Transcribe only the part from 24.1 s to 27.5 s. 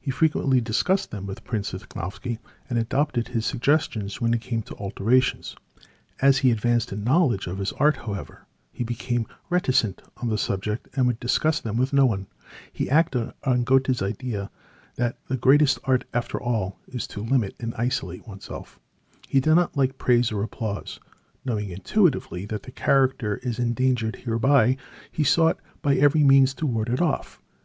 thereby, he sought by every means to ward it off.